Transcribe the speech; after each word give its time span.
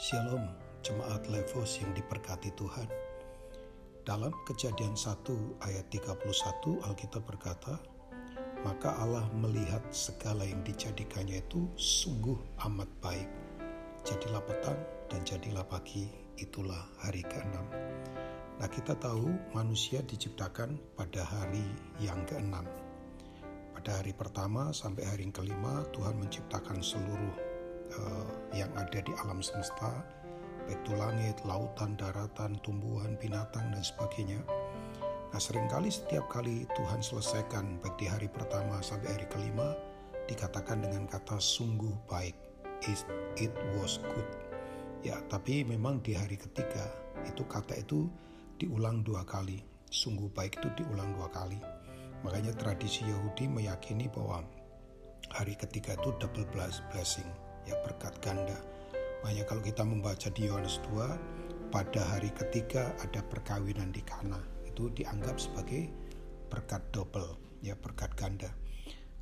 Shalom, 0.00 0.48
jemaat 0.80 1.28
Levos 1.28 1.76
yang 1.76 1.92
diberkati 1.92 2.48
Tuhan. 2.56 2.88
Dalam 4.00 4.32
kejadian 4.48 4.96
1 4.96 5.28
ayat 5.60 5.92
31 5.92 6.80
Alkitab 6.88 7.28
berkata, 7.28 7.76
Maka 8.64 8.96
Allah 8.96 9.28
melihat 9.36 9.84
segala 9.92 10.48
yang 10.48 10.64
dijadikannya 10.64 11.44
itu 11.44 11.68
sungguh 11.76 12.32
amat 12.64 12.88
baik. 13.04 13.28
Jadilah 14.08 14.40
petang 14.40 14.80
dan 15.12 15.20
jadilah 15.28 15.68
pagi, 15.68 16.08
itulah 16.40 16.80
hari 17.04 17.20
ke-6. 17.20 17.60
Nah 18.56 18.68
kita 18.72 18.96
tahu 18.96 19.28
manusia 19.52 20.00
diciptakan 20.00 20.80
pada 20.96 21.28
hari 21.28 21.68
yang 22.00 22.24
ke-6. 22.24 22.56
Pada 23.76 24.00
hari 24.00 24.16
pertama 24.16 24.72
sampai 24.72 25.04
hari 25.04 25.28
kelima 25.28 25.84
Tuhan 25.92 26.16
menciptakan 26.16 26.80
seluruh 26.80 27.49
uh, 27.98 28.26
yang 28.54 28.70
ada 28.78 28.98
di 29.02 29.12
alam 29.24 29.42
semesta, 29.42 30.02
baik 30.70 30.80
itu 30.86 30.92
langit, 30.94 31.38
lautan, 31.42 31.98
daratan, 31.98 32.54
tumbuhan, 32.62 33.18
binatang, 33.18 33.74
dan 33.74 33.82
sebagainya. 33.82 34.38
Nah 35.30 35.38
sering 35.38 35.70
kali 35.70 35.90
setiap 35.94 36.26
kali 36.26 36.66
Tuhan 36.74 37.02
selesaikan 37.02 37.78
baik 37.78 37.94
di 38.02 38.06
hari 38.10 38.26
pertama 38.26 38.82
sampai 38.82 39.14
hari 39.14 39.26
kelima 39.30 39.78
dikatakan 40.26 40.82
dengan 40.82 41.06
kata 41.06 41.38
sungguh 41.38 41.94
baik. 42.10 42.34
It, 42.86 43.04
it 43.36 43.52
was 43.78 44.00
good. 44.00 44.26
Ya 45.06 45.22
tapi 45.30 45.62
memang 45.62 46.02
di 46.02 46.18
hari 46.18 46.34
ketiga 46.34 46.90
itu 47.28 47.46
kata 47.46 47.78
itu 47.78 48.10
diulang 48.58 49.06
dua 49.06 49.22
kali. 49.22 49.62
Sungguh 49.90 50.30
baik 50.34 50.58
itu 50.58 50.82
diulang 50.82 51.14
dua 51.14 51.30
kali. 51.30 51.58
Makanya 52.26 52.52
tradisi 52.58 53.06
Yahudi 53.06 53.48
meyakini 53.48 54.10
bahwa 54.10 54.44
hari 55.32 55.54
ketiga 55.54 55.94
itu 55.96 56.10
double 56.18 56.46
blessing, 56.90 57.26
ya 57.68 57.74
berkat 57.84 58.14
ganda. 58.24 58.56
Makanya 59.20 59.44
kalau 59.44 59.62
kita 59.64 59.82
membaca 59.84 60.28
di 60.32 60.48
Yohanes 60.48 60.80
2, 60.88 61.70
pada 61.70 62.02
hari 62.02 62.32
ketiga 62.34 62.90
ada 62.98 63.22
perkawinan 63.30 63.92
di 63.94 64.02
Kana 64.02 64.40
itu 64.66 64.90
dianggap 64.96 65.38
sebagai 65.38 65.92
berkat 66.50 66.82
double, 66.90 67.38
ya 67.62 67.78
berkat 67.78 68.10
ganda. 68.18 68.50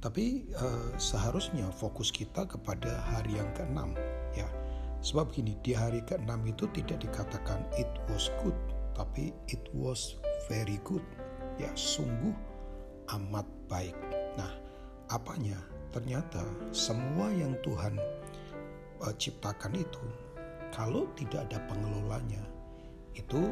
Tapi 0.00 0.48
uh, 0.56 0.96
seharusnya 0.96 1.68
fokus 1.76 2.08
kita 2.08 2.48
kepada 2.48 3.04
hari 3.12 3.36
yang 3.36 3.52
keenam, 3.52 3.92
ya. 4.32 4.48
Sebab 5.04 5.32
gini, 5.32 5.56
di 5.60 5.76
hari 5.76 6.00
keenam 6.08 6.40
itu 6.48 6.64
tidak 6.72 7.04
dikatakan 7.04 7.64
it 7.76 7.88
was 8.08 8.32
good, 8.40 8.56
tapi 8.96 9.36
it 9.52 9.60
was 9.76 10.16
very 10.48 10.80
good. 10.88 11.04
Ya, 11.60 11.68
sungguh 11.76 12.32
amat 13.12 13.44
baik. 13.68 13.96
Nah, 14.40 14.48
apanya? 15.12 15.60
Ternyata 15.90 16.42
semua 16.70 17.34
yang 17.34 17.58
Tuhan 17.66 17.98
uh, 19.02 19.14
ciptakan 19.18 19.74
itu 19.74 20.04
kalau 20.70 21.10
tidak 21.18 21.50
ada 21.50 21.58
pengelolanya 21.66 22.46
itu 23.18 23.50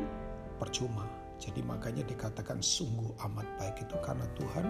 percuma 0.62 1.06
jadi 1.38 1.62
makanya 1.62 2.02
dikatakan 2.02 2.58
sungguh 2.58 3.14
amat 3.30 3.46
baik 3.62 3.86
itu 3.86 3.94
karena 4.02 4.26
Tuhan 4.34 4.66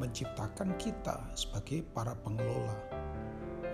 menciptakan 0.00 0.72
kita 0.80 1.20
sebagai 1.36 1.84
para 1.92 2.16
pengelola. 2.24 2.72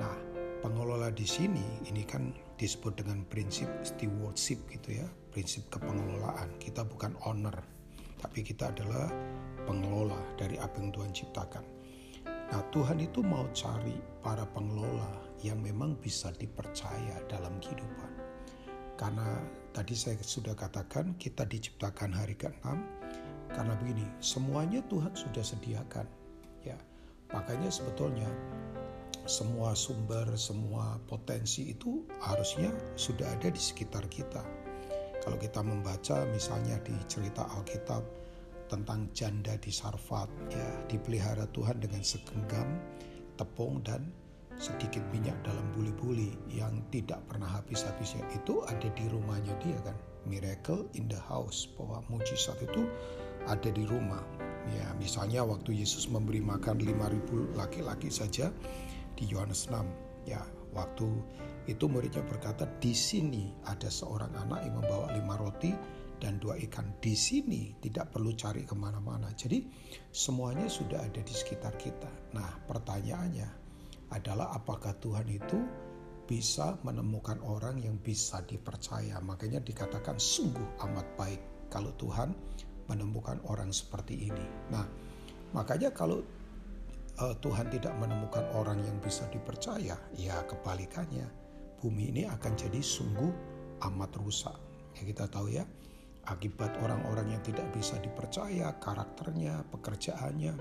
Nah, 0.03 0.17
pengelola 0.59 1.15
di 1.15 1.23
sini 1.23 1.63
ini 1.87 2.03
kan 2.03 2.35
disebut 2.59 2.99
dengan 2.99 3.23
prinsip 3.31 3.71
stewardship 3.87 4.59
gitu 4.75 4.99
ya, 4.99 5.07
prinsip 5.31 5.71
kepengelolaan. 5.71 6.51
Kita 6.59 6.83
bukan 6.83 7.15
owner, 7.23 7.55
tapi 8.19 8.43
kita 8.43 8.75
adalah 8.75 9.07
pengelola 9.63 10.19
dari 10.35 10.59
apa 10.59 10.83
yang 10.83 10.91
Tuhan 10.91 11.15
ciptakan. 11.15 11.76
Tuhan 12.77 13.01
itu 13.01 13.25
mau 13.25 13.49
cari 13.57 13.97
para 14.21 14.45
pengelola 14.53 15.09
yang 15.41 15.65
memang 15.65 15.97
bisa 15.97 16.29
dipercaya 16.37 17.25
dalam 17.25 17.57
kehidupan. 17.57 18.13
Karena 19.01 19.41
tadi 19.73 19.97
saya 19.97 20.21
sudah 20.21 20.53
katakan 20.53 21.17
kita 21.17 21.49
diciptakan 21.49 22.13
hari 22.13 22.37
ke-6 22.37 22.69
karena 23.57 23.73
begini, 23.81 24.05
semuanya 24.21 24.85
Tuhan 24.93 25.09
sudah 25.17 25.41
sediakan. 25.41 26.05
Ya. 26.69 26.77
Makanya 27.33 27.73
sebetulnya 27.73 28.29
semua 29.25 29.73
sumber, 29.73 30.29
semua 30.37 31.01
potensi 31.09 31.73
itu 31.73 32.05
harusnya 32.21 32.69
sudah 33.01 33.25
ada 33.41 33.49
di 33.49 33.57
sekitar 33.57 34.05
kita. 34.13 34.45
Kalau 35.25 35.41
kita 35.41 35.65
membaca 35.65 36.29
misalnya 36.29 36.77
di 36.85 36.93
cerita 37.09 37.49
Alkitab 37.57 38.05
tentang 38.67 39.11
janda 39.17 39.55
di 39.59 39.71
Sarfat, 39.71 40.31
ya. 40.53 40.69
Dipelihara 40.91 41.47
Tuhan 41.55 41.79
dengan 41.83 42.03
segenggam 42.03 42.79
tepung 43.37 43.83
dan 43.85 44.11
sedikit 44.57 45.05
minyak 45.13 45.37
dalam 45.45 45.65
buli-buli 45.77 46.33
yang 46.49 46.81
tidak 46.89 47.21
pernah 47.29 47.49
habis-habisnya. 47.49 48.25
Itu 48.33 48.65
ada 48.65 48.89
di 48.97 49.05
rumahnya 49.09 49.53
dia 49.61 49.77
kan? 49.85 49.97
Miracle 50.27 50.89
in 50.99 51.07
the 51.07 51.21
house 51.21 51.69
bahwa 51.77 52.03
mujizat 52.11 52.59
itu 52.65 52.89
ada 53.47 53.71
di 53.71 53.85
rumah. 53.87 54.25
Ya 54.75 54.91
misalnya 54.99 55.47
waktu 55.47 55.79
Yesus 55.79 56.11
memberi 56.11 56.43
makan 56.43 56.83
5000 56.83 57.55
laki-laki 57.55 58.11
saja 58.11 58.51
di 59.15 59.25
Yohanes 59.31 59.71
6 59.71 59.79
ya 60.27 60.43
waktu 60.75 61.09
itu 61.71 61.87
muridnya 61.87 62.21
berkata 62.27 62.69
di 62.83 62.91
sini 62.93 63.55
ada 63.65 63.87
seorang 63.87 64.31
anak 64.35 64.67
yang 64.67 64.77
membawa 64.83 65.15
lima 65.15 65.39
roti 65.39 65.73
dan 66.17 66.41
dua 66.41 66.57
ikan 66.69 66.97
di 67.01 67.13
sini 67.13 67.77
tidak 67.81 68.13
perlu 68.13 68.33
cari 68.33 68.65
ke 68.65 68.73
mana-mana 68.73 69.33
jadi 69.37 69.61
semuanya 70.09 70.67
sudah 70.67 71.05
ada 71.05 71.21
di 71.21 71.35
sekitar 71.35 71.77
kita 71.77 72.09
nah 72.33 72.57
pertanyaannya 72.65 73.67
adalah 74.13 74.55
apakah 74.55 74.95
Tuhan 75.03 75.27
itu 75.27 75.59
bisa 76.27 76.75
menemukan 76.83 77.39
orang 77.47 77.79
yang 77.79 77.97
bisa 78.03 78.43
dipercaya. 78.43 79.23
Makanya 79.23 79.63
dikatakan 79.63 80.19
sungguh 80.19 80.83
amat 80.83 81.07
baik 81.15 81.71
kalau 81.71 81.95
Tuhan 81.95 82.35
menemukan 82.91 83.39
orang 83.47 83.71
seperti 83.71 84.31
ini. 84.31 84.47
Nah, 84.75 84.87
makanya 85.55 85.95
kalau 85.95 86.23
uh, 87.23 87.35
Tuhan 87.39 87.71
tidak 87.71 87.95
menemukan 87.99 88.43
orang 88.59 88.83
yang 88.83 88.99
bisa 88.99 89.27
dipercaya, 89.31 89.95
ya 90.19 90.37
kebalikannya, 90.47 91.27
bumi 91.79 92.11
ini 92.11 92.23
akan 92.27 92.53
jadi 92.59 92.83
sungguh 92.83 93.31
amat 93.87 94.11
rusak. 94.19 94.59
Ya 94.99 95.03
kita 95.07 95.31
tahu 95.31 95.55
ya, 95.55 95.63
akibat 96.27 96.75
orang-orang 96.83 97.39
yang 97.39 97.43
tidak 97.43 97.67
bisa 97.71 97.99
dipercaya, 98.03 98.75
karakternya, 98.83 99.63
pekerjaannya, 99.71 100.55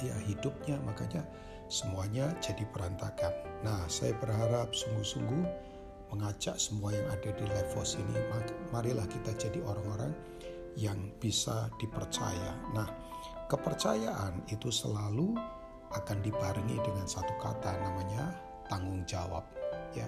ya 0.00 0.16
hidupnya, 0.26 0.78
makanya 0.86 1.26
semuanya 1.70 2.30
jadi 2.42 2.66
berantakan. 2.70 3.34
Nah, 3.62 3.86
saya 3.86 4.14
berharap 4.18 4.74
sungguh-sungguh 4.74 5.44
mengajak 6.10 6.58
semua 6.58 6.90
yang 6.90 7.06
ada 7.06 7.30
di 7.30 7.44
Levos 7.46 7.94
ini, 7.94 8.18
marilah 8.74 9.06
kita 9.06 9.30
jadi 9.38 9.62
orang-orang 9.62 10.10
yang 10.74 10.98
bisa 11.22 11.70
dipercaya. 11.78 12.54
Nah, 12.74 12.86
kepercayaan 13.46 14.46
itu 14.50 14.70
selalu 14.70 15.38
akan 15.90 16.18
dibarengi 16.22 16.78
dengan 16.82 17.06
satu 17.06 17.34
kata 17.38 17.74
namanya 17.78 18.30
tanggung 18.70 19.02
jawab. 19.06 19.42
Ya, 19.94 20.06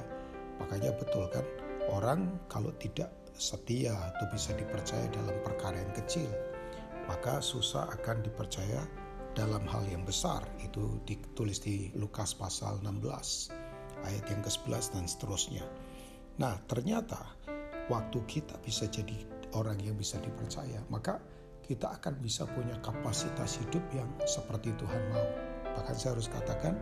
makanya 0.62 0.94
betul 0.94 1.26
kan 1.30 1.42
orang 1.90 2.38
kalau 2.46 2.70
tidak 2.78 3.10
setia 3.36 3.92
atau 3.92 4.26
bisa 4.32 4.52
dipercaya 4.56 5.08
dalam 5.12 5.36
perkara 5.44 5.78
yang 5.78 5.94
kecil, 5.96 6.28
maka 7.08 7.42
susah 7.42 7.90
akan 7.92 8.22
dipercaya 8.24 8.82
dalam 9.32 9.64
hal 9.64 9.82
yang 9.88 10.04
besar 10.04 10.44
itu 10.60 11.00
ditulis 11.08 11.60
di 11.64 11.88
Lukas 11.96 12.36
pasal 12.36 12.80
16 12.84 13.52
ayat 14.04 14.24
yang 14.28 14.42
ke-11 14.44 14.84
dan 14.92 15.04
seterusnya. 15.08 15.64
Nah, 16.36 16.60
ternyata 16.68 17.20
waktu 17.88 18.18
kita 18.28 18.60
bisa 18.60 18.88
jadi 18.88 19.16
orang 19.56 19.80
yang 19.80 19.96
bisa 19.96 20.20
dipercaya, 20.20 20.80
maka 20.92 21.20
kita 21.64 21.88
akan 21.96 22.18
bisa 22.20 22.44
punya 22.50 22.76
kapasitas 22.82 23.62
hidup 23.62 23.84
yang 23.94 24.08
seperti 24.26 24.74
Tuhan 24.76 25.02
mau. 25.14 25.26
Bahkan 25.80 25.96
saya 25.96 26.12
harus 26.18 26.28
katakan 26.28 26.74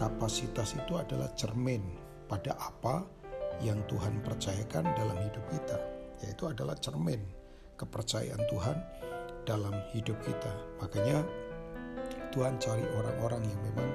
kapasitas 0.00 0.72
itu 0.78 0.96
adalah 0.96 1.28
cermin 1.36 1.82
pada 2.30 2.56
apa 2.56 3.04
yang 3.60 3.84
Tuhan 3.90 4.24
percayakan 4.24 4.88
dalam 4.96 5.18
hidup 5.20 5.44
kita, 5.52 5.78
yaitu 6.24 6.48
adalah 6.48 6.78
cermin 6.80 7.20
kepercayaan 7.76 8.42
Tuhan 8.48 8.76
dalam 9.44 9.74
hidup 9.92 10.16
kita. 10.22 10.52
Makanya 10.80 11.26
Tuhan 12.32 12.56
cari 12.56 12.86
orang-orang 12.96 13.42
yang 13.44 13.60
memang 13.60 13.90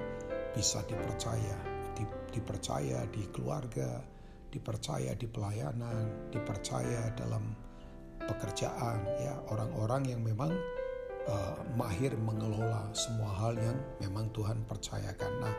bisa 0.54 0.84
dipercaya, 0.86 1.58
di, 1.98 2.04
dipercaya 2.30 3.02
di 3.10 3.24
keluarga, 3.34 4.04
dipercaya 4.54 5.18
di 5.18 5.26
pelayanan, 5.26 6.30
dipercaya 6.30 7.14
dalam 7.18 7.56
pekerjaan, 8.28 9.08
ya 9.24 9.40
orang-orang 9.50 10.12
yang 10.12 10.22
memang 10.22 10.52
uh, 11.30 11.58
mahir 11.80 12.16
mengelola 12.18 12.92
semua 12.92 13.32
hal 13.40 13.56
yang 13.56 13.78
memang 14.04 14.28
Tuhan 14.34 14.66
percayakan. 14.68 15.32
Nah, 15.40 15.56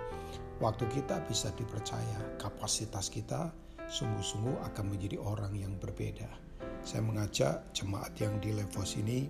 waktu 0.60 0.84
kita 0.90 1.24
bisa 1.28 1.52
dipercaya, 1.54 2.36
kapasitas 2.36 3.08
kita 3.08 3.54
sungguh-sungguh 3.88 4.62
akan 4.72 4.84
menjadi 4.92 5.16
orang 5.18 5.56
yang 5.56 5.74
berbeda. 5.80 6.28
Saya 6.84 7.02
mengajak 7.02 7.72
jemaat 7.74 8.14
yang 8.20 8.38
di 8.38 8.54
Levos 8.54 8.94
ini 9.00 9.28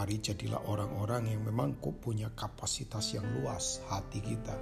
Mari 0.00 0.16
jadilah 0.16 0.64
orang-orang 0.64 1.28
yang 1.28 1.44
memang 1.44 1.76
punya 1.76 2.32
kapasitas 2.32 3.12
yang 3.12 3.26
luas 3.36 3.84
hati 3.92 4.24
kita. 4.24 4.56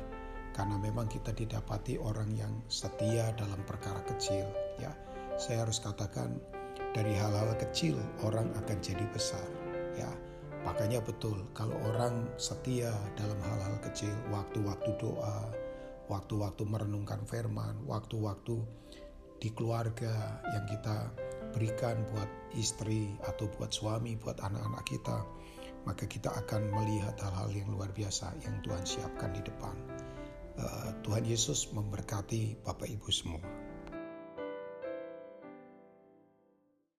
Karena 0.50 0.75
memang 0.82 1.06
kita 1.06 1.31
didapati 1.31 1.94
orang 1.94 2.35
yang 2.35 2.50
setia 2.67 3.31
dalam 3.38 3.62
perkara 3.62 4.02
kecil, 4.02 4.43
ya. 4.82 4.90
saya 5.38 5.62
harus 5.62 5.79
katakan 5.79 6.43
dari 6.96 7.14
hal-hal 7.14 7.55
kecil 7.61 7.94
orang 8.25 8.49
akan 8.56 8.79
jadi 8.81 9.05
besar 9.12 9.44
ya 9.94 10.11
makanya 10.64 10.99
betul 11.05 11.46
kalau 11.55 11.76
orang 11.94 12.26
setia 12.41 12.91
dalam 13.14 13.38
hal-hal 13.44 13.76
kecil 13.84 14.12
waktu-waktu 14.32 14.91
doa 14.99 15.52
waktu-waktu 16.08 16.62
merenungkan 16.64 17.23
firman 17.29 17.79
waktu-waktu 17.87 18.58
di 19.38 19.55
keluarga 19.55 20.43
yang 20.55 20.67
kita 20.67 21.11
berikan 21.55 22.02
buat 22.12 22.29
istri 22.55 23.14
atau 23.25 23.49
buat 23.56 23.73
suami 23.73 24.19
buat 24.19 24.38
anak-anak 24.43 24.85
kita 24.85 25.19
maka 25.88 26.05
kita 26.05 26.29
akan 26.44 26.69
melihat 26.69 27.17
hal-hal 27.17 27.49
yang 27.49 27.69
luar 27.73 27.88
biasa 27.96 28.37
yang 28.44 28.61
Tuhan 28.61 28.85
siapkan 28.85 29.32
di 29.32 29.40
depan. 29.40 29.73
Uh, 30.61 30.90
Tuhan 31.06 31.25
Yesus 31.25 31.73
memberkati 31.73 32.61
Bapak 32.61 32.93
Ibu 32.93 33.08
semua. 33.08 33.40